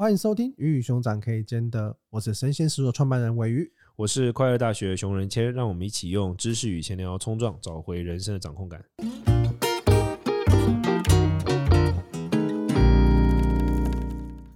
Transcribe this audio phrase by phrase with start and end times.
[0.00, 8.80] 欢迎收听《鱼与熊掌可以兼得》，我是神仙食所创办人鮪鱼，我是快乐大学熊仁谦，让我们一起用知识与闲聊冲撞，找回人生的掌控感。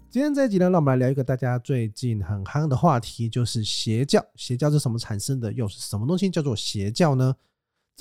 [0.08, 4.24] 今天这一集呢，让我们来聊一个大家最近很夯的话题，就是邪教。
[4.36, 5.52] 邪教是什么产生的？
[5.52, 7.34] 又是什么东西叫做邪教呢？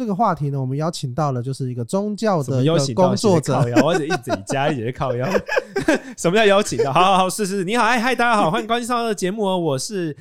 [0.02, 5.30] 这个话题呢，我们邀请到了就是一个宗教的一个工作者，或者一直加一直靠腰。
[6.18, 6.92] 什么叫邀请的？
[6.92, 9.56] 好好好，是是，你好，哎嗨，大家好，欢迎关心上这个节目哦。
[9.56, 10.16] 我是，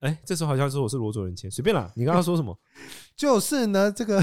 [0.00, 1.88] 哎，这时候好像说我是罗卓人谦，随便啦。
[1.94, 2.58] 你刚刚说什么？
[3.16, 4.20] 就是呢，这个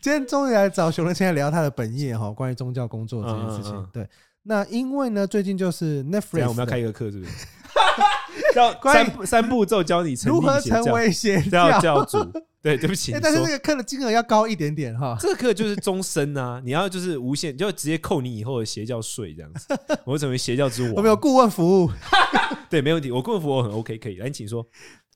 [0.00, 3.74] 今天终于来找熊仁谦来聊他的本业哈，关于宗教工作这件事情。
[3.74, 4.08] 嗯嗯嗯对，
[4.44, 7.30] 那因为呢，最近就是 Netflix，我们要开一个课，是不是？
[8.54, 12.18] 教三三步骤教你如何成为邪教教主。
[12.66, 13.12] 对，对不起。
[13.22, 15.16] 但是那个课的金额要高一点点哈。
[15.20, 19.68] 这个课就是终身啊， 你要就是无限，就直接扣你以后的邪教税这样子。
[20.04, 20.94] 我会成为邪教之王。
[20.94, 21.90] 我们有顾问服务，
[22.68, 23.12] 对，没问题。
[23.12, 24.16] 我顾问服务很 OK，可以。
[24.16, 24.66] 来，你请说。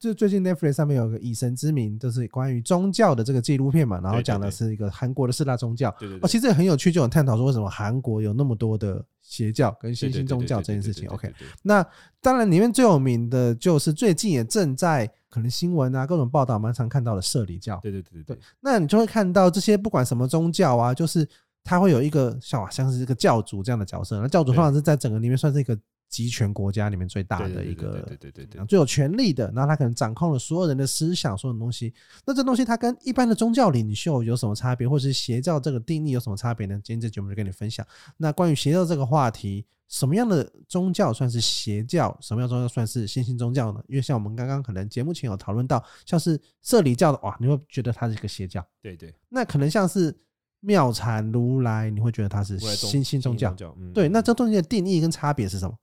[0.01, 5.95] 就最近 Netflix 上面有个以神之名，就是关于宗教的这个纪录片嘛，然后讲的是一个韩国的四大宗教。
[5.99, 6.21] 对对对。
[6.25, 11.07] 哦，其实也很有趣，就有探讨说为什么韩国有那么多的邪教跟新兴宗教这件事情。
[11.11, 11.31] OK，
[11.63, 11.87] 那
[12.23, 17.79] 当然里面最有名的就是最近也正在可能新闻啊各种报道蛮常看到的社里教。
[17.83, 18.39] 对对对对。
[18.61, 21.29] 那你就会看到这些不管什么宗教啊，就是
[21.63, 25.79] 他会有一个像像是这个教主这样的角色，那教主通常是在整个里面算是一个。
[26.11, 31.95] 集权国家里面最大的一个，对对对对，最有权力的，然后他可能掌控了所有人的思想，所有东西。
[32.27, 36.75] 那这东西它跟一般的宗教领袖有什么差别，或者是邪教这个定义有什么差别呢？
[36.83, 37.87] 今天这节目就跟你分享。
[38.17, 42.17] 那关于邪教这个话题，什么样的宗教算是邪教？
[42.21, 43.81] 什么样的宗教算是新兴宗教呢？
[43.87, 48.67] 因为像我们刚刚可能节目前有讨论到，像是社理教的，哇，你会觉得它是一个邪教。
[48.83, 49.15] 对对。
[49.29, 50.13] 那可能像是
[50.59, 53.55] 妙禅如来，你会觉得它是新兴宗教。
[53.95, 55.75] 对，那这东西的定义跟差别是什么？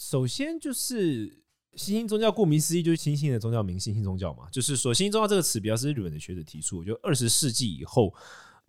[0.00, 4.48] 首先就是新兴宗教，顾名思义就是新兴的宗教名，新兴宗教嘛。
[4.50, 8.10] 就是说，新兴宗教这个词比较是日本的学者提出，就二十世纪以后，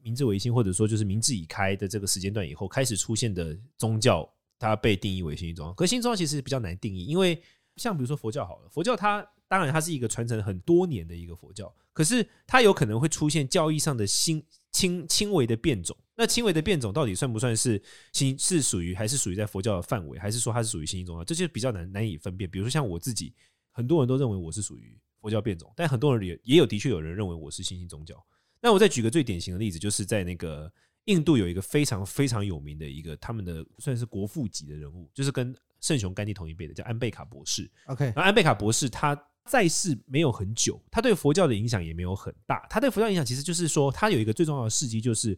[0.04, 4.30] 明治维新或者说就是明治已开的这个时间段以后开始出现的宗教，
[4.60, 5.74] 它被定义为新兴宗教。
[5.74, 7.42] 可新宗教其实比较难定义，因为
[7.78, 15.96] 像比如说佛教好了，佛教它当然它是一个传承很多年的一个佛教，可是它有可能会出现教义上的新轻轻微的变种。
[16.22, 17.82] 那轻微的变种到底算不算是
[18.14, 21.24] 新是属于还是属于在佛教的范围，还是说它是属于新兴宗教？
[21.24, 22.48] 这些比较难难以分辨。
[22.48, 23.34] 比如说像我自己，
[23.72, 28.24] 很多人都认为我是属于佛教变种，但很多人也也有的确有人认为我是新兴宗教。
[28.62, 30.72] 那我再举个最典型的例子，就是在那个
[31.06, 37.68] 印度有一个非常非常有名的一个他们的算是国父级的人物，就是跟圣雄甘地同一辈的，叫安贝卡博士。
[37.86, 42.64] OK，那安贝卡博士他在世没有很久，他对佛教的影响也没有很大。
[42.70, 45.36] 他对佛教影响其实就是说，他有一个最重要的事迹就是。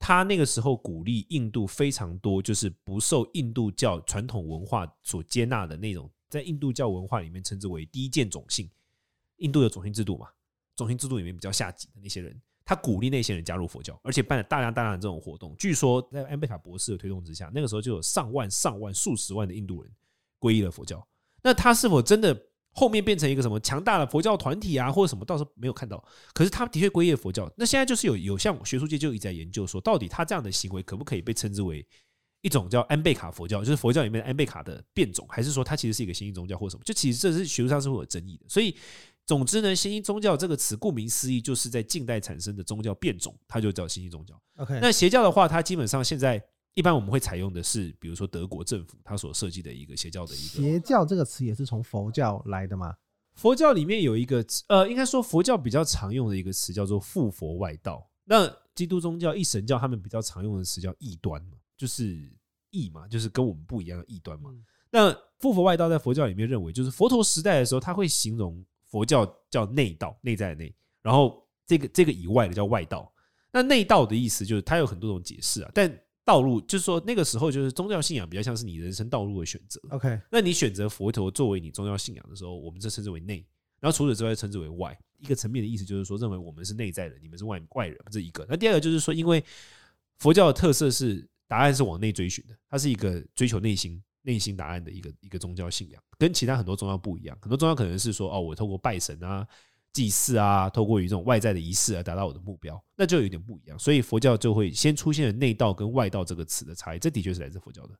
[0.00, 8.68] 他那个时候鼓励印度非常多，就是不受印度教传统文化所接纳的那种，在印度教文化里面称之为低贱种姓。
[9.36, 10.26] 印度有种姓制度嘛？
[10.74, 15.54] 种姓制度里面比较下级的那些人，他鼓励那些人加入佛教，而且办了大量大量的这种活动。
[15.58, 19.92] 据说在安贝卡博士的推动之下，那个时候就有上万、上万、数十万的印度人
[20.40, 21.06] 皈依了佛教。
[21.42, 22.46] 那他是否真的？
[22.72, 26.02] 后面变成一个什么强大的佛教团体啊，或者什么，倒是没有看到。
[26.32, 27.50] 可是他的确归依佛教。
[27.56, 31.84] 那现在就是有有像学术界就一直在研究说，到底他这样的行为可不可以被称之为
[32.42, 36.82] 一种叫安贝卡佛教，就是佛教里面的安贝卡的变种，还是说它其实是一个新兴宗教或什么？
[36.84, 38.46] 就其实这是学术上是会有争议的。
[38.48, 38.76] 所以
[39.26, 44.40] 总之呢，新兴宗教这个词顾名思义就是在近代产生的宗教变种，它就叫新兴宗教。
[44.56, 46.42] OK，那邪教的话，它基本上现在。
[46.74, 52.94] 一般我们会采用的是，比如说德国政府它所设计的一个邪教的一个邪教这个词也是从佛教来的吗？
[53.34, 58.08] 佛教里面有一个呃，应该说佛教比较常用的一个词叫做附佛外道。
[58.24, 62.30] 那基督宗教一神教他们比较常用的词叫异端嘛，就是
[62.70, 64.50] 异嘛，就是跟我们不一样的异端嘛。
[64.90, 73.12] 那附佛外道在佛教里面认为，就是佛陀时代的时候，他会形容佛教叫内道，内在的内，然后这个这个以外的叫外道。
[73.52, 75.90] 那内道的意思就是它有很多种解释啊，但
[76.24, 79.80] 道路就是说，那个时候就是宗教信仰比较像是你人生道路的选择。
[79.90, 83.44] OK，那你选择佛陀作为你宗教信仰的时候，我们这称之为内，
[83.80, 84.96] 然后除此之外称之为外。
[85.18, 88.46] 一个层面的意思就是说，认为我们是内在人，你们是外外人，这一个。
[88.48, 89.44] 那第二个就是说，因为
[90.18, 97.36] 佛教的特色是答案是往内追寻的，它是一个追求内心内心答案的一个一个宗教信仰，跟其他很多宗教不一样。
[97.42, 99.46] 很多宗教可能是说，哦，我透过拜神啊。
[99.92, 103.78] 祭祀啊，透过于这种外在的仪式来达到我的目标，那就有点不一样。
[103.78, 107.94] 所以佛教就会先出现了内道跟外道这个词的差异，这的确是来自佛教的。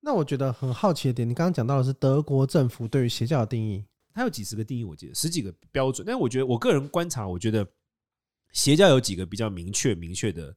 [0.00, 3.84] 那我觉得很好奇的点，你刚刚讲到的是德国政府对于邪教的定义，
[4.14, 6.06] 它有几十个定义，我记得十几个标准。
[6.06, 7.66] 但是我觉得我个人观察，我觉得
[8.52, 10.54] 邪教有几个比较明确明确的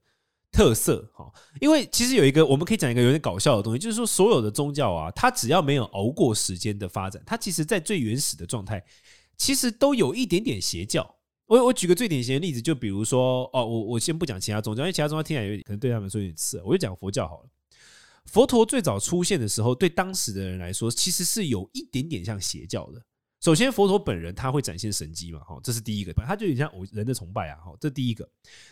[0.52, 8.84] 特色哈，因为其实有一个我们可以讲一个有点搞笑的东西，就是说所有的宗教啊，它只要没有熬过时间的发展，它其实在最原始的状态，
[9.42, 11.16] 其实都有一点点邪教。
[11.48, 17.50] 我我举个最典型的例子，就比如说哦，我我先不讲其他宗教，因为其他宗教听起来有点可能对他们说有点刺，我就讲佛教好了。
[18.26, 23.02] 佛陀最早出现的时候，对当时的人来说，其实是有一点点像邪教的。
[23.42, 28.30] 首先，佛陀本人他会展现神迹嘛，哈，这是第一个，他就有点像偶人的崇拜啊，哈，这第一个。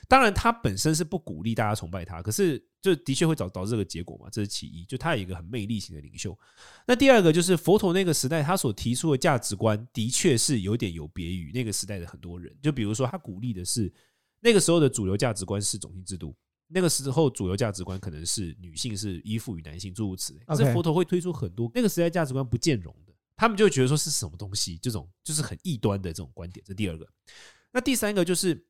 [0.07, 4.85] 当然，他本身是不鼓励大家崇拜他，可是就的确会导导致这个结果嘛，这是其一。
[4.85, 6.37] 就他有一个很魅力型的领袖。
[6.85, 12.55] 那第二个就是佛陀那个时代他所提出的价值观，的确是有点有别于那个时代的很多人。
[12.61, 13.91] 就比如说，他鼓励的是
[14.39, 16.35] 那个时候的主流价值观是种姓制度，
[16.67, 20.41] 那个时候主流价值观可能是女性是依附于男性诸如此类。
[20.45, 23.08] 可是佛陀会推出很多那个时代价值观不见容的。
[23.39, 26.61] 他们就会觉得说是什么东西，这种就是很异端的这种观点。
[26.67, 27.07] 这第二个，
[27.71, 28.61] 那第三个就是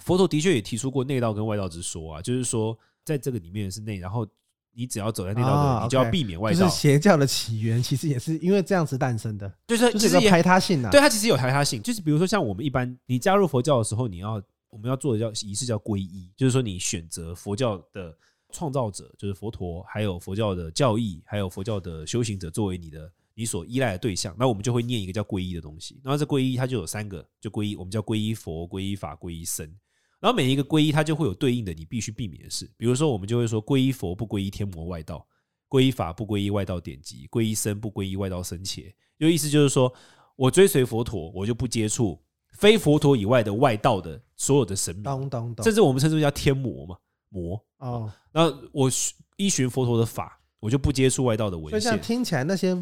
[0.00, 4.26] 佛陀的确也提出过内道跟外道之说啊，就是说在这个里面是内，然后
[4.72, 6.58] 你只要走在内道的，你就要避免外道。
[6.58, 10.90] 就是邪教的起源其实也是因为这样子诞生的，就是就是有排他性啊。
[10.90, 18.12] 对，它其实有排他性，就是比如说像我们一般，你加入佛教的时候，你要我们要做的叫仪式叫皈依，就是说你选择佛教的
[18.50, 23.08] 创造者，就是佛陀，还有佛教的教义，还有佛教的修行者作为你的。
[23.38, 26.00] 你所依赖的对象，那我们就会念一个叫皈依的东西。
[26.02, 29.70] 然后这皈依它就有三个，就皈依，我们叫皈依佛、皈依法、皈依僧。
[30.18, 32.66] 然后每一个皈依它就会有对应的你必须避免的事。
[32.78, 35.26] 比如说，我们就会说皈依佛不皈依天魔外道，
[35.68, 38.82] 皈依法不皈依外道典籍，皈依僧不皈依外道僧伽。
[39.18, 39.92] 就意思就是说
[40.34, 42.18] 我追随佛陀，我就不接触
[42.52, 45.30] 非佛陀以外的外道的所有的神明，
[45.62, 46.96] 甚至我们称之为叫天魔嘛，
[47.28, 48.16] 魔啊。
[48.32, 48.90] 那我
[49.36, 52.00] 依循佛陀的法，我就不接触外道的文献。
[52.00, 52.74] 听起来那些。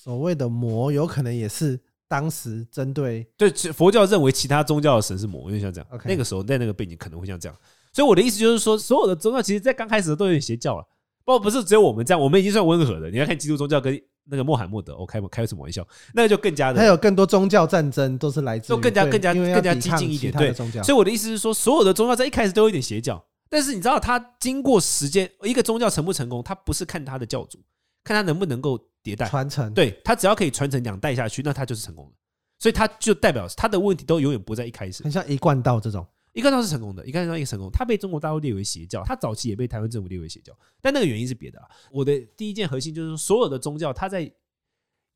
[0.00, 6.04] 所谓的魔，有可能也是当时针对对佛教认为其他宗教的神是魔，因为像这样，Okay.
[6.04, 7.58] 那个时候在那个背景可能会像这样。
[7.92, 10.84] 所以我的意思就是说，所有的宗教其实在刚开始都有点邪教了，
[11.24, 13.10] 不过不是只有我们这样，我们已经算温和的。
[13.10, 14.00] 你要看基督宗教跟
[14.30, 15.84] 那个穆罕默德，我开开什么玩笑？
[16.14, 20.32] 那个就更加的，还有更多宗教战争都是来自，就更加更加更加激进一点。
[20.32, 27.58] 对，所以我的意思是说，所有的宗教在一开始都有一点邪教，但是你知道，它经过时间，一个宗教成不成功，它不是看它的教主，
[28.04, 28.78] 看他能不能够。
[29.12, 32.12] 迭代传承，对，他只要可以传承两代下去，那他就是成功的。
[32.58, 35.04] 所以他就代表他的问题都永远不在一开始。
[35.04, 37.70] 很像一贯道这种，一贯道是成功的，一贯道也成功。
[37.70, 41.66] 他被中国大陆列为邪教，他早期也被台湾政府列为邪教，但那个原因是别的啊。
[41.92, 44.28] 我的第一件核心就是说，所有的宗教，他在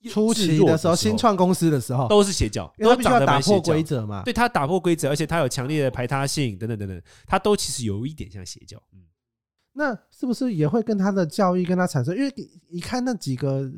[0.08, 4.22] 初期的时候，新创公司的时候都是邪教，因为他必须要打破规则嘛。
[4.24, 8.80] 对，他打破规则，而且他有强烈的排他性，等等等等，他都其实有一点像邪教。
[8.92, 9.00] 嗯，
[9.72, 12.16] 那是不是也会跟他的教育跟他产生？
[12.16, 12.32] 因为
[12.68, 13.70] 一看那几个。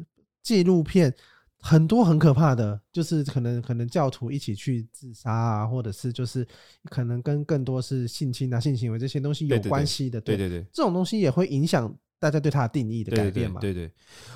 [0.44, 1.10] 纪录片
[1.56, 6.46] 很多很可怕的，就是可能可能教徒一起去自杀啊，或者是就是
[6.90, 10.20] 可能跟更多是性侵啊、性行为这些东西有关系的。
[10.20, 13.58] 对对对，这种东西也会影响大家对他的定义的改变嘛？
[13.58, 13.90] 对对，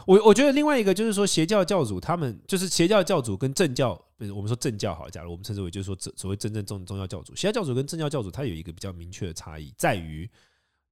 [0.06, 10.26] 我我觉得另外一个就是说，邪教教主他们就是邪教教主跟正教，不是我们说正教好，假如我们称之为就是说所谓真正宗宗教教主，邪教教主跟正教教主他有一个比较明确的差异，在于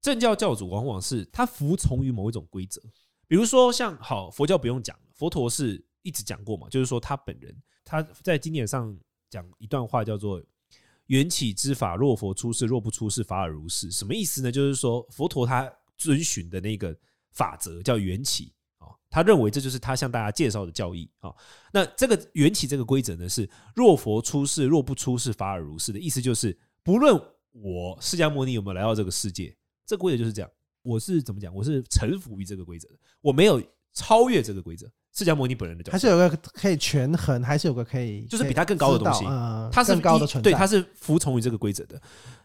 [0.07, 2.81] 正教教主往往是他服从于某一种规则。
[3.27, 7.53] 比如说，像好佛教不用讲了，佛陀是一直讲过嘛，就是说他本人
[7.85, 8.97] 他在经典上
[9.29, 10.41] 讲一段话，叫做
[11.07, 13.91] “缘起之法，若佛出世，若不出世，法尔如是”。
[13.93, 14.53] 什么意思呢？
[14.53, 16.97] 就是说佛陀他遵循的那个
[17.33, 21.35] 法则叫缘起啊，他认为这就是他向大家介绍的教义啊。
[21.73, 27.21] 那这个缘起这个规则呢，是“若佛出世，若不出世，法尔如是”的意思，就是不论
[27.51, 29.57] 我释迦牟尼有没有来到这个世界，
[29.87, 30.51] 这个规则就是这样。
[30.83, 31.55] 我是怎么讲？
[31.55, 33.63] 我是臣服于这个规则的，我没有
[33.93, 34.91] 超越这个规则。
[35.13, 39.25] 释迦牟尼本人的角色，还是有个可以权衡，还是有个可以，就是比他更高的东西。
[39.73, 42.01] 他是更高的存在，对，他是服从于这个规则的。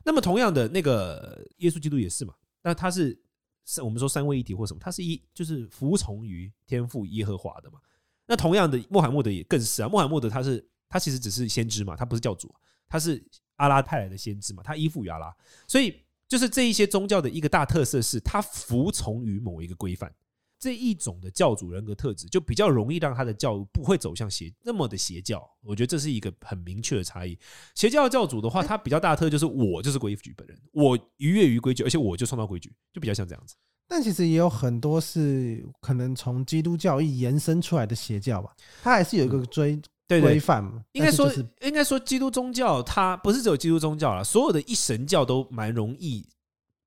[0.05, 2.33] 那么同样的，那个耶稣基督也是嘛？
[2.63, 3.15] 那他是
[3.83, 4.79] 我们说三位一体或什么？
[4.79, 7.77] 他是一就是服从于天赋耶和华的嘛？
[8.25, 9.89] 那同样的，穆罕默德也更是啊。
[9.89, 12.49] 穆罕默德他是他其实只是先知嘛，他不是教主，
[12.87, 13.21] 他是
[13.57, 15.31] 阿拉派来的先知嘛，他依附于阿拉，
[15.67, 16.01] 所以。
[16.31, 20.09] 就是这一些宗教的一个大特色是，它服从于某一个规范，
[20.57, 25.45] 这一种的教主人格特质就比较容易让他的教不会走向邪那么的邪教。
[25.61, 27.37] 我觉得这是一个很明确的差异。
[27.75, 33.53] 邪教教主的话，他比较大的特就是我就是规矩本人，我逾越于规矩，而且我就创造规矩，就比较像这样子。
[33.89, 39.77] 但其实也有很多是可能从基督教义延伸出来的邪教吧，他还是有一个追。
[40.19, 46.27] 规范嘛，应该说，应该说，基督宗教它不是只有基督宗教啦，所有的一神教都蛮容易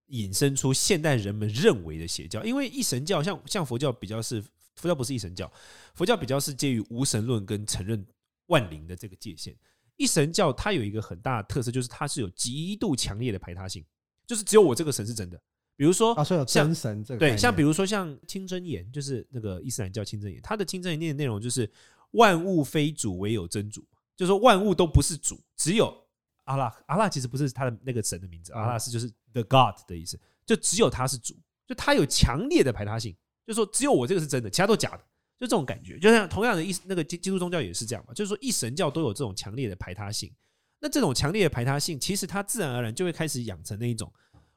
[0.08, 2.44] 引申出现代人们认为的邪教。
[2.44, 4.42] 因为一神教像像佛教比较是
[4.74, 5.50] 佛教不是一神教，
[5.94, 8.04] 佛教比较是介于无神论跟承认
[8.46, 9.54] 万灵的这个界限。
[9.96, 13.84] 一神教它有一个很大的特色，就是它是有极度强烈的排他性，
[14.26, 15.40] 就是只有我这个神是真的。
[15.76, 21.68] 比如说，啊，所以有真神这个对，像比如说像清真言，就是那个伊斯兰教清真言，它的清真言念的内容就是
[22.14, 25.94] 万物非主，唯有真主，就是说万物都不是主，只有
[26.44, 26.74] 阿拉。
[26.86, 31.34] 阿拉其实不是他的那个神的名字，阿拉是就是 the God 的意思，就只有他是主，
[31.66, 33.14] 就他有强烈的排他性，
[33.46, 34.98] 就是说只有我这个是真的，其他都假的，
[35.38, 35.98] 就这种感觉。
[35.98, 40.32] 就像同样的意那个基基督宗教也是这样嘛，就是说一神教都有这种强烈的排他性。
[40.80, 44.12] 那这种强烈的排他性，其实它自然而然就会开始养成那一种。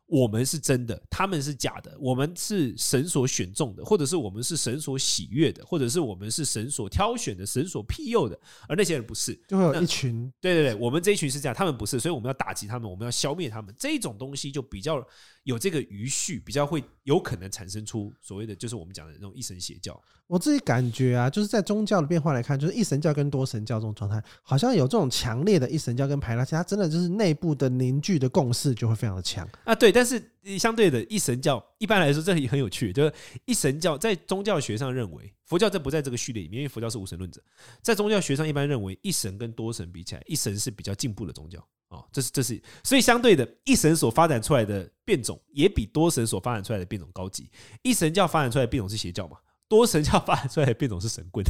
[0.08, 1.96] 我们是真的，他们是假的。
[2.00, 8.40] 我们是神所选中的，或者是我们是神所喜悦的，或者是我们是神所挑选的、神所庇佑的。
[8.70, 10.32] 而那些人不是，就会有一群。
[10.40, 13.76] 对对对，我们这一群是这样，他们不是，所以我们要打击他们，我们要消灭他们。
[13.78, 15.06] 这一种东西就比较
[15.44, 20.02] 有这个余绪，比较会有可能产生出所谓的，就是我们讲的那种一神邪教。
[20.26, 29.74] 我自己感觉啊，就是在宗教的变化来看，就是一神教跟多神教这种状态，好像有这种强烈的一神教跟排他其他真的就是内部的凝聚的共识就会非常的强啊。
[29.74, 33.12] 对，但是相对的一神教，一般来说这里很有趣，就是
[33.46, 37.42] 一神教在宗教学上认为，佛教这不在这个序列里面，因为佛教是无神论者，
[37.82, 47.50] 在宗教学上一般认为，一神跟多神比起来，一神是比较进步的宗教哦，这是这是，所以相对的，一神所发展出来的变种也比多神所发展出来的变种高级。
[47.82, 49.38] 一神教发展出来的变种是邪教嘛？
[49.68, 51.44] 多神教发展出来的变种是神棍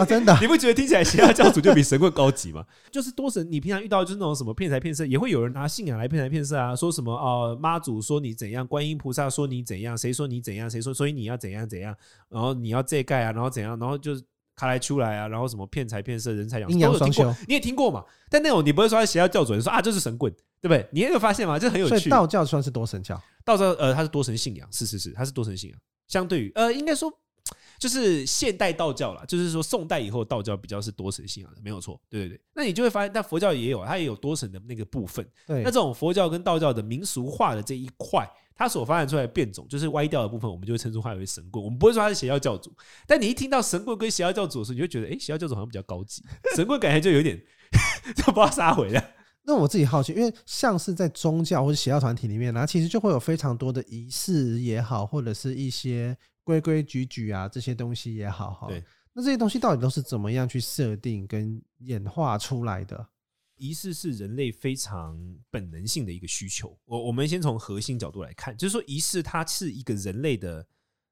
[0.00, 0.36] 啊，真的？
[0.40, 2.64] 你不觉得听起来邪教教主就比神棍高级吗？
[2.90, 11.94] 就是多神，你平常遇到就是那种什么骗财骗色，也会有人拿信仰来骗财骗色啊，说什么哦，妈祖说你怎样，观音菩萨说你怎样，谁说你怎样，谁说所以你要怎样怎样，
[12.28, 14.22] 然后你要这盖啊，然后怎样，然后就是
[14.56, 18.04] 卡来出来啊，然后什么骗财骗色，人财两失，都有听过，你也听过嘛？
[18.30, 20.86] 但那种你不会说他邪教教主，你说啊这是神棍，对不对？
[20.92, 21.58] 你也有发现吗？
[21.58, 22.08] 这很有趣。
[22.08, 25.78] 道教算是多神教，道教呃，它是多神信仰，是是是，它是多神信仰，
[26.08, 27.12] 相对于呃，应该说。
[27.80, 31.98] 就是现代道教啦，就是说宋代以后道教比较是多神信仰的，没有错。
[32.10, 35.26] 对对对，那你就会发现，但佛教也有，它也有多神的那个部分。
[35.46, 41.64] 对，那这种佛教跟道教的民俗化的这一块，它所发展出来的变种，就是歪掉的部分，我们就会称之它为神棍。
[41.64, 42.70] 我们不会说它是邪教教主，
[43.06, 46.22] 但你一听到神棍跟邪教教主的时候，你就觉得，哎，邪教教主好像比较高级，
[46.54, 47.42] 神棍感觉就有点
[48.14, 49.14] 就不知道杀回来。
[49.42, 56.14] 那我自己好奇，因为像是在宗教或者邪教团体里面，然后其实就会有非常多的仪式也好，或者是一些。
[56.44, 58.68] 规规矩矩啊，这些东西也好哈。
[58.68, 58.82] 对，
[59.12, 63.08] 那这些东西到底都是怎么样去设定跟演化出来的？
[63.56, 65.18] 仪式是人类非常
[65.50, 66.78] 本能性的一个需求。
[66.86, 70.66] 我我们先从核心角度来看，就是说仪式它是一个人类的，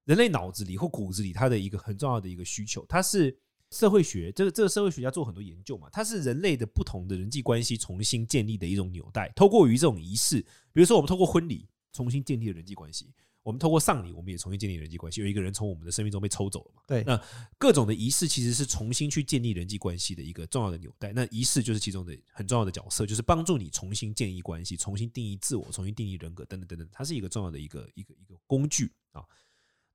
[0.05, 2.83] 人类脑子里或骨子里它的一个很重要的一个需求。
[2.89, 3.37] 它是
[3.69, 9.31] 社会学，这个这个社会学家做很多研究嘛，它是人类的不同的人际关系重新建立的一种纽带。
[9.35, 10.41] 透过于这种仪式，
[10.73, 13.13] 比如说我们透过婚礼重新建立了人际关系。
[13.41, 15.21] 我们透过丧礼，我们也重新建立人际关系。
[15.21, 16.81] 有一个人从我们的生命中被抽走了嘛？
[16.85, 17.03] 对。
[17.03, 17.19] 那
[17.57, 21.13] 各种的仪式其实是重新去建立人际关系的一个重要的纽带。
[21.13, 26.87] 那仪式就是其中的很重要的角色，就是帮助你重新建立关系、重新定义自我、重新定义人格等等等等。
[26.91, 29.23] 它是一个重要的一个一个一个工具啊。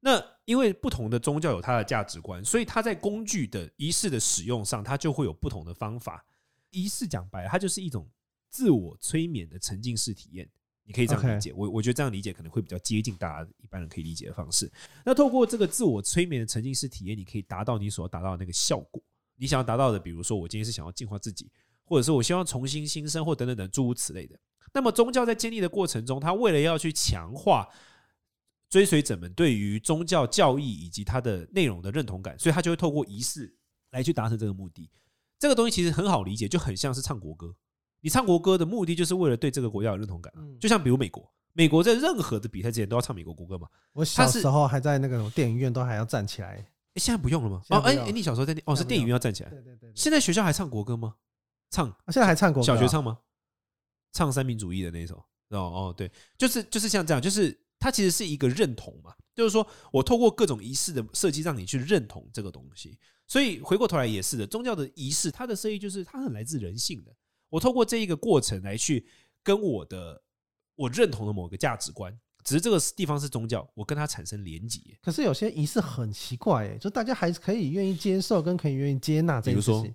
[0.00, 6.26] 那因为不同的宗教有它的价值观，所以它在工具的仪式的使用上，它就会有不同的方法。
[6.70, 8.10] 仪式讲白了，它就是一种
[8.50, 10.50] 自我催眠的沉浸式体验。
[10.86, 14.70] 你可以这样理解，我我觉得这样理解可能会比较接近大家一般人可以理解的方式。
[15.04, 19.02] 那透过这个自我催眠的沉浸式体验，你可以达到你所要达到的那个效果。
[19.36, 21.50] 你想要达到的，比如说我今天是想要净化自己，
[21.84, 24.38] 或者是我希望重新新生，或等等等诸如此类的。
[24.72, 27.66] 那么宗教在建立的过程中，它为了要去强化
[28.68, 33.56] 追随者们对于宗教教义以及它的内容的认同感，所以它就会透过仪式
[33.90, 34.90] 来去达成这个目的。
[35.38, 37.54] 这个东西其实很好理解，就很像是唱国歌。
[38.04, 40.30] 你唱国歌的目的就是为了对这个国家有认同感，
[40.60, 43.66] 就像比如美国，美国在任何的比赛之前都要唱美国国歌嘛。
[43.94, 47.62] 我小时候还在那个电影院都还要站起来，哎，现在不用了吗？
[47.70, 49.90] 哦，哎哎，你小时候在哦是电影院要站起来，对对对。
[49.94, 51.14] 现在学校还唱国歌吗？
[51.70, 53.18] 唱，现在还唱国歌，小学唱吗？
[54.12, 55.16] 唱三民主义的那首
[55.48, 67.10] 哦哦对，就是就是像这样，就是它其实是一个认同嘛，就是说我透过各种仪式的设计让你去认同这个东西，所以回过头来也是的，宗教的仪式它的设计就是它很来自人性的。
[67.54, 69.06] 我透过这一个过程来去
[69.40, 70.20] 跟我的
[70.74, 74.80] 我认同的某个价值观，只是这个地方是宗教，我跟它产生连结。
[75.00, 79.82] 可是有些仪式很奇怪，哎，就大家还是可以愿意接受，跟可以愿意接纳这个事情。
[79.82, 79.94] 比如说，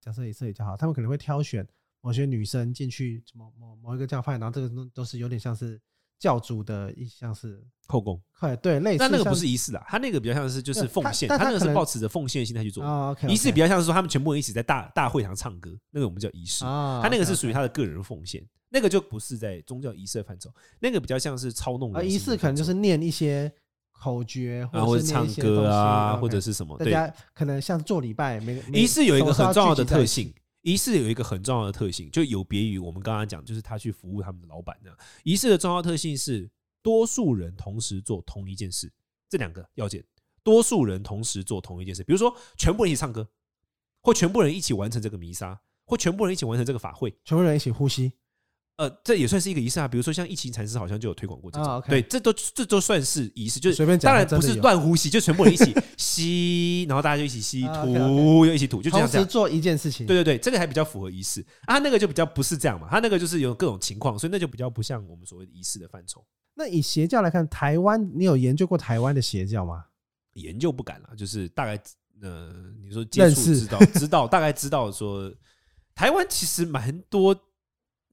[0.00, 1.68] 假设仪式比较好，他们可能会挑选
[2.00, 5.78] 某些女生进去某某某一个教派，然后这个都都是有点像是。
[6.18, 13.16] 教主的一项是后宫，对对，类似，但那个不是仪式啦，他那个比较像是就是奉献，他那个是抱持着奉献的心态去做。
[13.28, 16.64] 仪式比较像是说他们全部人一起在大大会堂唱歌，那个我们叫仪式。
[16.64, 22.02] 他那个是属于他的个人奉献，那个就不是在宗教仪式的范畴，那个比较像是操弄。
[22.02, 23.52] 仪式可能就是念一些
[23.92, 26.76] 口诀，或者是唱歌啊，或者是什么。
[26.78, 30.32] 大家可能像做礼拜，每仪式有一个很重要的特性。
[30.66, 34.98] 仪式有一个很重要的特性，就有别于我们刚刚讲，就是他去服务他们的老板那样。
[35.22, 36.50] 仪式的重要特性是
[36.82, 38.92] 多数人同时做同一件事，
[39.28, 40.04] 这两个要件。
[40.42, 43.28] 多数人同时做同一件事，比如说全部人一起唱歌，
[44.02, 48.14] 或全部人一起完成这个弥撒，或全部人一起完成这个法会，全部人一起呼吸。
[48.76, 49.88] 呃，这也算是一个仪式啊。
[49.88, 54.10] 比如说，像疫情禅师好像就有推广过这种，对，这都这都算是仪式，就是随便讲。
[54.12, 60.06] 当然不是乱呼吸，就全部人一起 吸，然后大家就一起吸，吐、哦 okay, okay、又一起吐，就这样这样做一件事情。
[60.06, 61.78] 对对对，这个还比较符合仪式啊。
[61.78, 66.22] 那个就比较不是这样嘛，他那个就是有各种情况，所以那就比较不像我们所谓的仪式的范畴。
[66.54, 69.84] 那以邪教来看，台湾你有研究过台湾的邪教吗？
[70.34, 71.82] 研究不敢了，就是大概
[72.20, 72.52] 呃，
[72.84, 75.32] 你说接触知道知道，大概知道说
[75.94, 77.34] 台湾其实蛮多。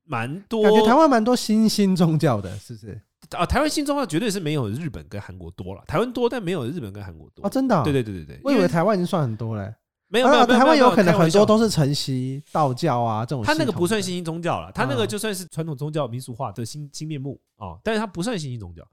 [0.03, 3.01] 蛮多，感觉台湾蛮多新兴宗教的，是不是？
[3.31, 5.83] 啊，台湾新宗教绝对是没有日本跟韩国多了。
[5.88, 7.50] 台湾多，但没有日本跟韩国多啊！
[7.50, 7.81] 真的？
[7.83, 9.74] 对对对对对，我以为台湾已经算很多嘞。
[10.10, 13.43] 没有没有，台湾有可能很多都是承袭道教啊这种。
[13.43, 18.88] 他那个不算新兴宗教了，他那个就算是传统宗教民俗化的新新面目啊，但是它不算新兴宗教。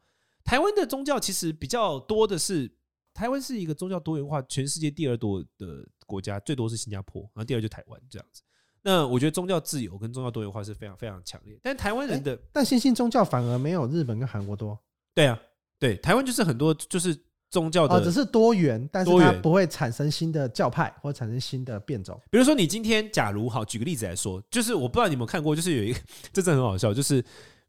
[0.44, 2.72] 台湾的宗教其实比较多的是，
[3.12, 8.40] 台湾是一个宗教多元化，全世界第二多的国家，最多是新加坡，然后第二就台湾这样子。
[8.82, 14.78] 那我觉得宗教自由跟宗教多元化是非常非常强烈，但台湾人的、欸、但新兴宗教反而没有日本跟韩国多。
[15.14, 15.38] 对啊，
[15.78, 17.14] 对，台湾就是很多就是
[17.50, 22.18] 宗教的、哦，只是多元，但是它不会产生新的教派或产生新的变种。
[22.30, 26.00] 比如说你今天假如好举个例子来说，就是我不知道你有没有看过，就是有一个
[26.32, 27.20] 这真的很好笑，就是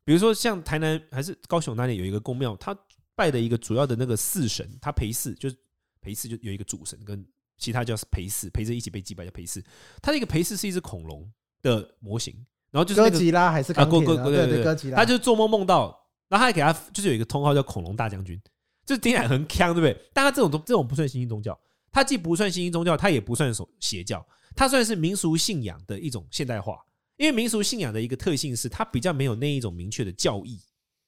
[0.05, 2.73] 比如说像台南还是高雄那里有一个宫庙，他
[3.15, 5.57] 拜的一个主要的那个四神，他陪祀就是
[5.99, 7.25] 陪祀就有一个主神跟。
[7.61, 9.63] 其他叫陪侍，陪着一起被击败叫陪侍。
[10.01, 12.35] 他的一个陪侍是一只恐龙的模型，
[12.71, 14.97] 然后就是、那个、哥吉拉还是啊，哥哥对对对，哥吉拉。
[14.97, 15.95] 他就做梦梦到，
[16.27, 18.41] 然后他还给他就是有一个通号叫恐龙大将军，
[18.85, 20.09] 就是听起来很强，对不对？
[20.11, 21.57] 但他这种这种不算新兴宗教，
[21.91, 24.25] 他既不算新兴宗教，他也不算邪教，
[24.55, 26.77] 他算是民俗信仰的一种现代化。
[27.17, 30.59] 因为民俗信仰的一个特性是，它比较没有那一种明确的教义，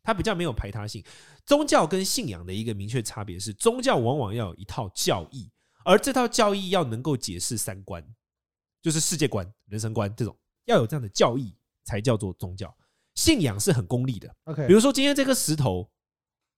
[0.03, 1.03] 它比较没有排他性。
[1.43, 5.50] 宗教跟信仰的一个明确差别是，宗教往往要有一套教义。
[5.83, 8.03] 而这套教义要能够解释三观，
[8.81, 10.35] 就是世界观、人生观这种，
[10.65, 12.73] 要有这样的教义才叫做宗教。
[13.15, 14.36] 信仰是很功利的。
[14.45, 15.88] OK，比如说今天这颗石头，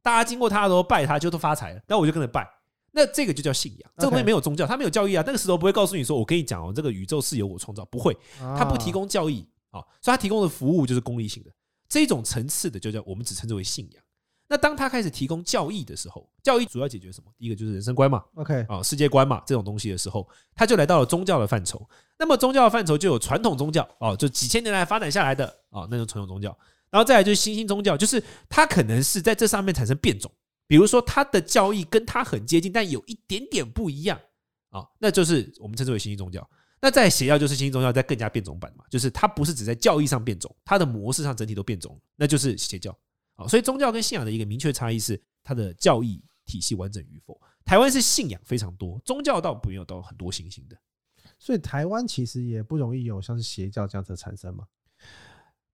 [0.02, 2.50] 大家经过它的时候拜它就都发财了，那我就跟着拜，
[2.91, 3.91] 那这个就叫信仰。
[3.97, 5.23] 这个东西没有宗教，它没有教义啊。
[5.26, 11.52] 那个石头不会告诉你说，我跟你讲哦，这个宇宙是由我创造，不会，它不提供教义啊，所以它提供的服务就是功利性的。
[11.89, 14.04] 这种层次的就叫我们只称之为信仰。
[14.47, 17.31] 那当他开始提供教义的时候，教义主要解决什么？
[17.38, 21.88] 第一个就是人生观嘛，OK 啊，世界观嘛，这种东西的时候，他就来到了宗教的范畴。
[22.17, 26.55] 那么宗教的范畴就有传统宗教哦，就几千年来发展下来的哦，那种传统宗教。
[26.91, 30.31] 然后再来就是新兴宗教，就是它可能是在这上面产生变种，
[30.67, 34.17] 比如说它的教义跟它很接近，但有一点点不一样
[34.69, 36.47] 啊，那就是我们称之为新兴宗教。
[36.79, 42.95] 那在邪教就是新兴宗教在更加变种版嘛，就是它不是只在教义上变种，它的模式上整体都变种，那就是邪教。
[43.36, 47.39] 好，所以宗教跟信仰的一个明确差异是它的教义体系完整与否。
[47.63, 50.78] 台湾是信仰非常多，宗教倒没有到很多新兴的，
[51.38, 54.65] 所以台湾其实也不容易有像是邪教这样子的产生嘛。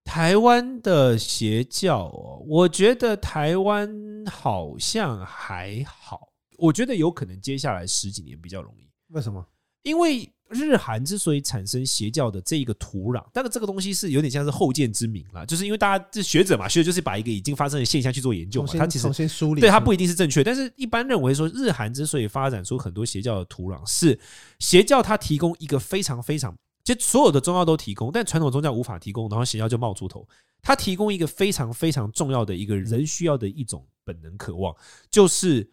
[0.03, 8.89] 台湾的邪教哦，我觉得台湾好像还好，我觉得有可能接下来十几年比较容易。
[9.09, 9.45] 为什么？
[9.83, 10.33] 因为。
[10.51, 24.19] 日韩之所以产生邪教的这一个土壤，但是这个东西是有点像是后见之明啦，就是因为大家这学者嘛，学者就是把一个已经发生的现象去做研究嘛，他其实重新梳理，对他不一定是正确，但是一般认为说，日韩之所以发展出很多邪教的土壤，是
[24.59, 30.27] 邪教它提供一个非常非常，其实所有的宗教都提供，但传统宗教无法提供，然后邪教就冒出头，
[30.61, 34.75] 它提供一个非常非常重要的一个人需要的一种本能渴望，
[35.09, 35.69] 就是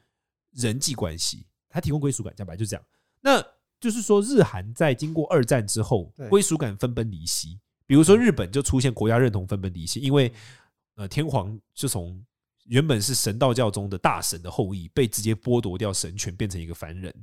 [0.52, 2.84] 人际关系，它提供归属感，讲白就这样，
[3.20, 3.44] 那。
[3.80, 7.58] 就是说，日韩在经过二战之后，归属感分崩离析。
[7.86, 10.32] 比如说，日本就出现国家认同分崩离析，因为
[10.96, 12.20] 呃，天皇就从
[12.64, 17.14] 原本是神道教中的大神的后裔，被直接剥夺掉神权，变成一个凡人。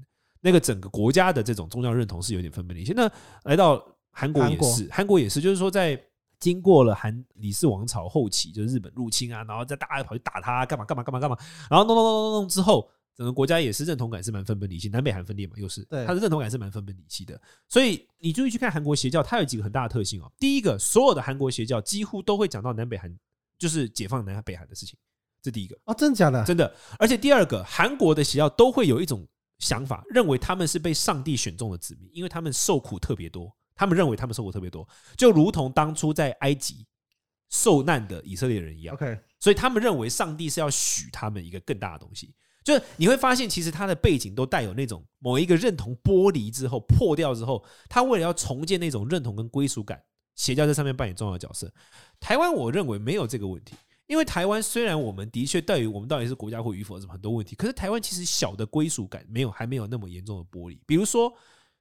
[0.41, 2.93] 那个整个国家的这种宗教认同是有点分崩离析。
[2.95, 3.11] 那
[3.43, 6.01] 来到韩国也是，韩国也是，就是说，在
[6.39, 11.37] 经过了韩李氏王朝后期，就是日本入侵啊，然后再大家跑去打他，干嘛干嘛干嘛干嘛，
[11.69, 12.89] 然后弄弄弄弄弄之后。
[13.15, 17.41] 整个国家也是认同感是蛮分崩离析，南北韩分裂嘛，又是，它的认同感是蛮分崩离析的。
[17.69, 20.31] 所以你注意去看韩国邪教，它有几个很大的特性哦。
[20.37, 23.17] 第一个，所有的韩国邪教几乎都会讲到南北韩，
[23.57, 24.99] 就是解放南北韩的事情，
[25.41, 25.79] 这第一个。
[25.85, 26.43] 哦，真的假的？
[26.43, 26.75] 真的。
[26.99, 29.25] 而且第二个，韩国的邪教都会有一种
[29.59, 33.55] 想法，认为他们是被上帝选中的子民，因为他们受苦特别多。
[33.77, 36.87] 他们认为他们受苦特别多，就如同当初在埃及
[37.49, 38.95] 受难的以色列人一样。
[38.95, 42.33] OK，所以他们认为上帝是要许他们一个更大的东西。
[42.65, 50.01] 就是你会发现，其实他的背景都带有那种某一个认同剥离之后破掉之后，他为了要重建那种认同跟归属感，
[50.35, 51.71] 邪教在上面扮演重要的角色。
[52.19, 53.75] 台湾我认为没有这个问题，
[54.07, 60.81] 因为台湾虽然我们的确对于我们到底是国家或与否是很多问题，可是台湾其实小的归属感没有还没有那么严重的剥离。
[60.87, 61.31] 比如说，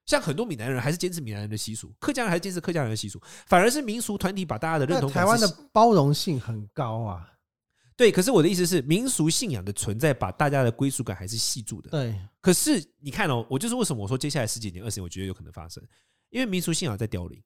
[0.05, 5.11] 像很多闽南人还是坚持闽南人的习俗，客家人还是坚持客家人的习俗，反而是民俗团体把大家的认同。
[5.11, 7.31] 台湾的包容性很高啊。
[7.97, 11.91] 对，可是我的意思是，民俗信仰的存在，把大家的归属感还是系住的。
[11.91, 15.81] 对，可是你看哦，我就是为什么我说接下来十几年、二十年，我觉得有可能发生，
[16.31, 17.41] 因为民俗信仰在凋零，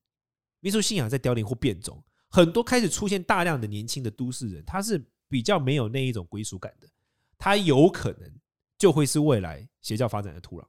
[0.61, 6.89] 民俗信仰在凋零或变种，很多开始出现大量的年轻的都市人，他是比较没有那一种归属感的，
[7.37, 8.33] 他有可能
[8.79, 10.65] 就会是未来邪教发展的土壤。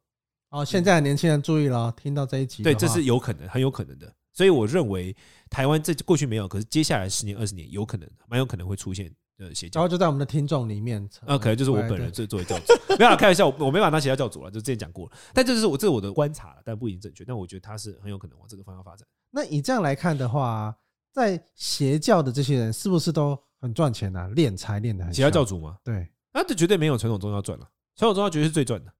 [0.49, 4.13] 哦，现在的年轻人注意了，听到这一集，对，这是有可能，很有可能的。
[4.33, 5.15] 所以我认为
[5.49, 9.13] 台湾这过去没有，可是接下来十年、二十年有可能，蛮有可能会出现。
[9.39, 15.11] 呃，邪教，然后就在我们的听众里面，那可能就是我本人作作为教主， 没有开玩笑，我我没法当邪教教主了，就之前讲过了。
[15.33, 17.23] 但这是我这是我的观察，但不一定正确。
[17.23, 19.07] 但我觉得他是很有可能往这个方向发展。
[19.31, 20.75] 那以这样来看的话，
[21.13, 24.27] 在邪教的这些人是不是都很赚钱啊？
[24.35, 25.13] 敛财敛的很。
[25.13, 25.77] 邪教教主吗？
[25.85, 28.91] 对，那这绝对没有传统宗教赚了，传统宗教绝对是最赚的。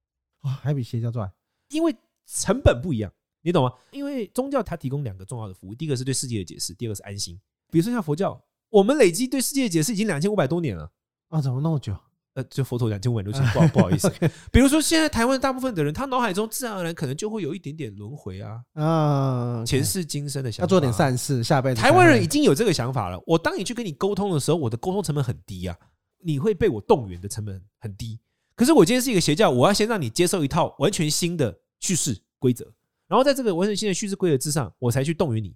[0.43, 1.29] 哇，还比邪教赚，
[1.69, 1.93] 因为
[2.25, 3.73] 成本不一样，你懂吗？
[3.91, 7.37] 因为宗教它提供两个重要的服务，第一个是对世界的解释，第二个是安心。
[7.71, 10.91] 比如说像佛教，我们累积对世界的解释已经两千五百多年了。
[11.29, 11.95] 啊，怎么那么久？
[12.35, 14.07] 呃，就佛陀两千五百多年， 不好不好意思。
[14.51, 21.81] 比如说，现在台湾大部分的人，他脑海中自然而然可能就会有一点点轮回啊，啊，前世今生的想法，要做点善事，下辈子。
[21.81, 23.19] 台湾人已经有这个想法了。
[23.25, 25.75] 我当你去跟你沟通的时候，我的沟通成本很低啊，
[26.23, 28.19] 你会被我动员的成本很低。
[28.55, 32.71] 可是我今天是一个邪教，我要先让你接受一套完全新的叙事规则，
[33.07, 35.55] 然后在这个完全新的叙事规则之上，我才去动员你，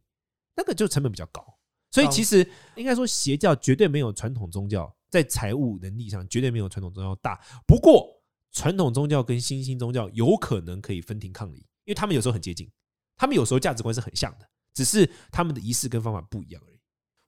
[0.55, 1.45] 那个就成本比较高。
[1.93, 4.93] 所以其实应该说，邪教绝对没有传统宗教。
[5.09, 8.09] 在财务能力上绝对没有传统宗教大，不过
[8.51, 12.67] 传统宗教跟新兴宗教有可能可以分庭抗礼，因为他们有时候很接近，
[13.15, 16.79] 他们有时候价值观是很像的，只是他们的仪式跟方法不一样而已。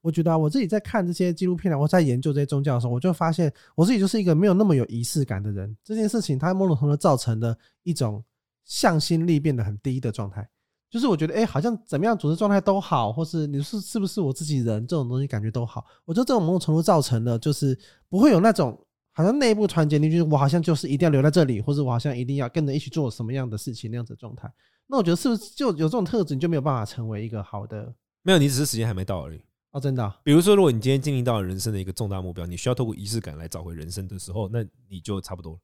[0.02, 5.78] 我觉得啊，我自己在看这些纪录片啊，我在研究这些宗教的时候，我就发现我自己就是一个没有那么有仪式感的人。
[5.84, 8.26] 这件事情它某种程度造成的一种
[8.64, 10.50] 向心力变得很低的状态。
[10.96, 15.86] 就是我觉得，哎，好像怎么样组织状态都好，或是你是是不是我自己人这种东西感觉都好。
[16.06, 17.78] 我觉得这种某种程度造成了，就是
[18.08, 18.80] 不会有那种
[19.12, 24.50] 好像内部团结，你就是我好像就是一定要留在这里，或者我好像一定要跟着一起做什么样的事情那样子的状态。
[24.88, 27.94] 那我觉得是不是就有这种特质，你就没有办法成为一个好的？
[28.24, 29.42] 没有，你只是时间还没到而已。
[29.72, 30.18] 哦，真的啊。
[30.24, 35.60] 比如说，如果你今天经历到了人生的一个重大目标，你需要透过仪式感来找回人生的时候，那你就差不多了。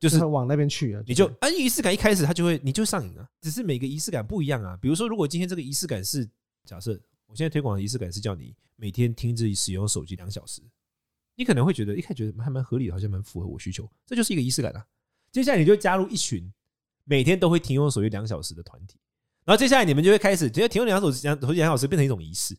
[0.00, 3.26] 就是往那边去了，你就啊，仪式感一开始它就会，你就上瘾了。
[3.40, 4.76] 只是每个仪式感不一样啊。
[4.76, 6.28] 比如说，如果今天这个仪式感是
[6.64, 6.92] 假设，
[7.26, 10.60] 我现在推广的仪式感是叫你每天停止使用手机两小时，
[11.36, 14.84] 你可能会觉得一开始觉得还蛮合理的，好像蛮符合我需求，这就是一个仪式感啊。
[15.32, 16.52] 接下来你就加入一群
[17.04, 18.98] 每天都会停用手机两小时的团体，
[19.44, 22.56] 然后接下来你们就会开始，直接停用两手两手机两小时变成一种仪式。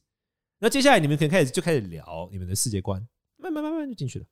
[0.58, 3.06] 那接下来你们可能开始就开始聊你们的世界观，
[3.38, 4.26] 慢慢慢慢就进去了，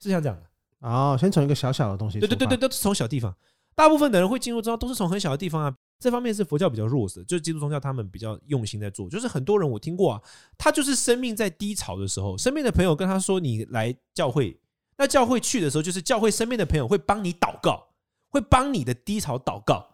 [0.00, 0.50] 是像这样的。
[0.80, 2.18] 哦，先从一个小小的东西。
[2.18, 3.34] 对对对对，都是从小地方。
[3.74, 5.74] 大部分的人会进入之后，都是从很小的地方啊。
[6.00, 9.08] 这方面是佛教比较弱势，就是基督宗教他们比较用心在做。
[9.08, 10.22] 就是很多人我听过啊，
[10.56, 14.56] 他就是生命在低潮的时候，身边的朋友跟他说：“你来教会。”
[14.96, 17.84] 那教会去的时候，就是教会身边的朋友会帮你祷告，
[18.30, 19.84] 会帮你的低潮祷告，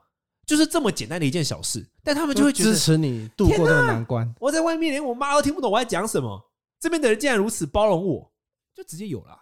[0.46, 1.86] 就是这么简单的一件小事。
[2.02, 4.34] 但他们就会觉得支持你度过这个难关。
[4.40, 8.32] 我在外面连我妈都听不懂我在讲什么，这边的人竟然如此包容我，
[8.74, 9.38] 就直接有了，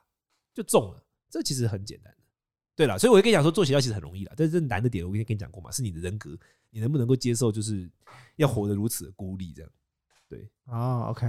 [0.54, 1.02] 就中了。
[1.32, 2.18] 这其实很简单的，
[2.76, 7.90] 对了，所以我就跟你讲说，做邪教其实很容易了，但是难的点，我跟你跟你讲过嘛，是你的人格，你能不能够接受，就是
[8.36, 9.70] 要活得如此的孤立，这样，
[10.28, 11.26] 对，哦，OK，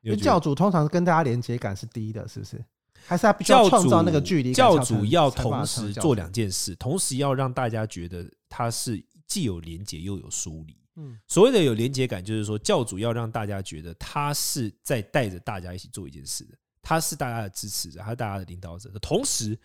[0.00, 2.64] 因为教主通常跟大家连接感是低的，是不是？
[3.06, 4.54] 还是他必须要创造那个距离？
[4.54, 10.74] 教主要同时做两件事，同时要让大家觉得他是既有连接又有疏离。
[10.96, 16.56] 嗯，所谓的有连接感，就是说教主要让大家觉得他是在带着大家一起做一件事的。
[16.84, 18.90] 他是大家的支持者，他是大家的领导者。
[19.00, 19.58] 同时，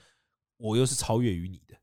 [0.58, 1.76] 我又是超越于你的。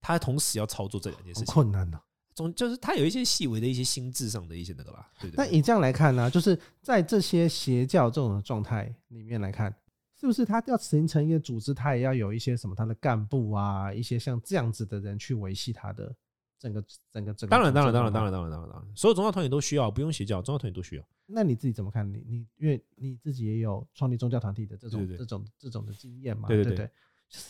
[0.00, 1.98] 他同时要操作这两件事情，困难呢。
[2.34, 5.10] 总就是他有一些细微的一些心智上的一些那个吧。
[5.18, 5.30] 对。
[5.34, 9.74] 那以这样来看呢，就是在这些邪教这种状态里面来看，
[10.18, 16.14] 是不是他要形成一个组织，他也要有一些什么他的干部啊，一些像这样子的人去维系他的
[16.62, 17.50] 整个整个整个。
[17.50, 21.04] 当然，当然，当然，当然，当然，当然，当然，所有宗教团体都需要，不用邪教，宗教团体都需要。
[21.26, 22.08] 那你自己怎么看？
[22.08, 26.46] 你你因为你自己也有创立宗教团体的这种这种这种的经验嘛？
[26.46, 26.88] 对对对，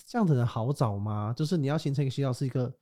[0.07, 1.35] 这样的人好找吗？
[1.37, 2.73] 就是你要形成一个邪教是一个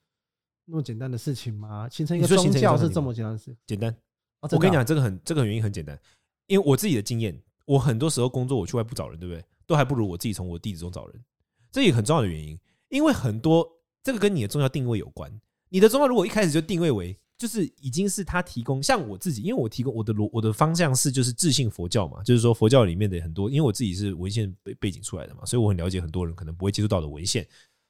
[0.66, 1.88] 那么简单的事情吗？
[1.88, 3.56] 形成一个宗教是这么简单的事？
[3.66, 3.94] 简单。
[4.40, 5.98] 我跟你讲，这个很这个原因很简单，
[6.46, 9.44] 因为我自己的经验，我很多时候工作我去外部找人，对不对？
[9.66, 11.24] 都还不如我自己从我弟子中找人。
[11.70, 13.68] 这也很重要的原因，因为很多
[14.02, 15.30] 这个跟你的宗教定位有关。
[15.70, 27.42] 你的宗教如果一开始就定位为就是已经是他提供，像我自己，因为我提供我的逻我的方向是就是自信佛教嘛，就是说佛教里面的很多，因为我自己是文献背背景出来的嘛，所以我很了解很多人可能不会接触到的文献，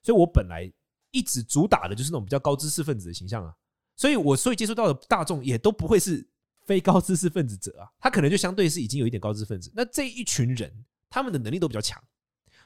[0.05, 0.71] 所以我本来
[1.11, 3.53] 一直主打的就是那种比较高知识分子的形象啊，
[3.97, 6.25] 所以我所以接触到的大众也都不会是
[6.65, 10.73] 非高知识分子者啊，他可能就相对是已经有一点高知识分子，那这一群人
[11.09, 12.01] 他们的能力都比较强，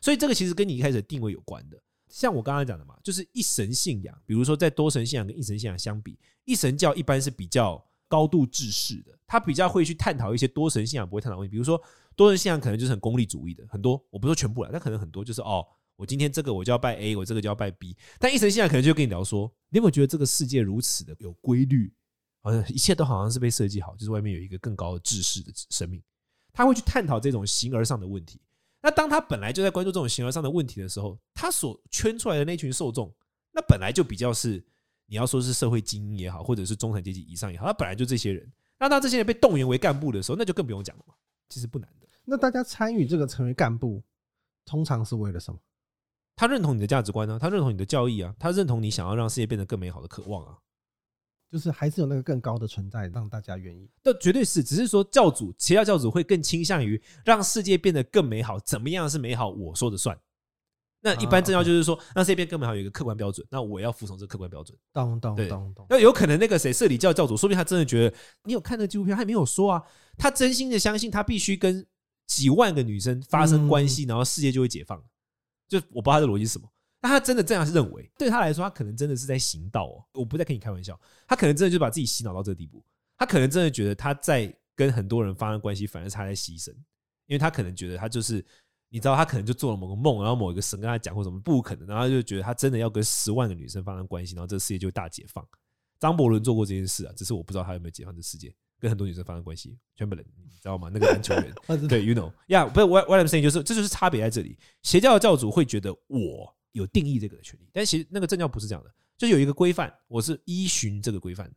[0.03, 1.81] 所以这个其实跟你一开始的定位有关的。
[2.14, 11.50] 像我刚刚讲的嘛，就是一神信仰，比如说在多神信仰跟一神信仰相比，一神教一般是比较高度制式的，他比较会去探讨一些多神信仰不会探讨问题。
[11.50, 11.81] 比如说
[12.14, 17.96] 多神信仰可能就是很功利主义的，很多我不说全部了，但可能很多就是哦，我今天这个我就要拜 A，我这个就要拜 B。
[18.20, 21.92] 但一神信仰可能就跟你聊说，你有没有觉得这个世界如此的有规律，
[22.42, 26.00] 好像一切都好像是被设计好，就是外面有一个更高的制式的生命，
[26.53, 28.40] 他会去探讨这种形而上的问题。
[28.85, 33.11] 那当他本来就在关注这种形而上的问题的时候，他所圈出来的那群受众，
[33.51, 34.62] 那本来就比较是
[35.07, 38.47] 你要说是社会精英也好，或者是中产阶级以上也好，他本来就这些人。
[38.79, 41.14] 那当这些人被动员为干部的时候，那就更不用讲了嘛。
[41.49, 42.07] 其实不难的。
[42.27, 44.03] 那大家参与这个成为干部，
[44.66, 45.59] 通常是为了什么？
[46.37, 47.38] 他认同你的价值观呢？
[47.40, 48.35] 他认同你的教义啊？
[48.38, 50.59] 他认同你想要让世界变得更美好的渴望啊？
[51.55, 53.88] 就是还是有那个更高的存在，让大家愿意。
[54.03, 58.59] 这绝对是，只是说教主，其他教主会更倾向于让世界变得更美好。
[58.59, 59.51] 怎么样是美好？
[59.51, 60.19] 我说的算。
[61.01, 63.47] 那一般正教就是说，让世界变得更美好，有一个客观标准。
[63.49, 64.77] 那我要服从这个客观标准。
[64.93, 65.87] 咚咚咚咚。
[65.88, 69.83] 那有可能那个谁，社理教教主，说不定他真的觉得，你有看那纪录片，他也没有说啊，
[70.19, 71.87] 他真心的相信，他必须跟
[72.27, 75.01] 几万个女生发生关系，然后世界就会解放。
[75.69, 76.69] 就我不知道他的逻辑是什么。
[77.05, 78.11] 那他真的这样认为？
[78.17, 80.03] 对他来说，他可能真的是在行道哦。
[80.14, 82.83] 我不在跟你开玩笑，他可能真的就把自己洗脑到这个地步。
[83.19, 86.71] 他可能真的觉得他在跟很多人发生关系，反而是他在牺牲，
[87.27, 88.43] 因为他可能觉得他就是，
[88.88, 95.47] 你知道，他可能就做了某个梦，然后某一个神跟他讲或什么，不可能，然后他就觉得他真的要跟十万个女生发生关系，然后这个世界就会大解放。
[96.01, 99.77] 张伯伦做过这件事啊，只是我不知道他有没有解放这世界，跟很多女生发生关系。
[99.95, 100.88] 全部人，你知道吗？
[100.90, 101.55] 那个篮球员，
[101.87, 104.59] 对，you know，呀，不是，what what I'm saying 就是，这就是差别在这里。
[104.83, 106.57] 邪教的教主会觉得我。
[106.75, 111.51] 有定义这个的权利，但其实那个正教不是这样的，就有一个规范，我是依循这个规范，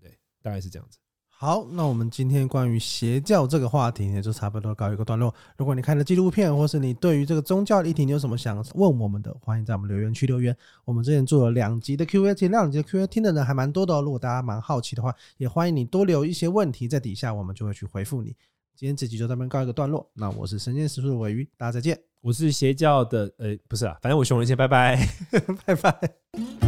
[0.00, 0.98] 对，大概是这样子。
[1.28, 5.34] 好，那我们今天关于邪教这个话题呢，就差不多告一个段落。
[5.58, 10.56] 如果你看了纪录片，或是你对于这个宗教议题，你有什么想问我们的，欢迎在我们留言区留言。
[10.86, 14.00] 我们之前做了两集的 Q&A，其实两集的 Q&A 听的人还蛮多的哦。
[14.00, 18.34] 如果大家蛮好奇的话，也欢迎你多留一些问题在底下，我们就会去回复你。
[18.74, 20.08] 今天这集就这边告一个段落。
[20.14, 21.98] 那我是神剑师叔的尾鱼，大家再见。
[22.20, 24.98] 我是邪教的，呃，不是啊，反正我熊仁谦，拜拜，
[25.66, 26.63] 拜拜。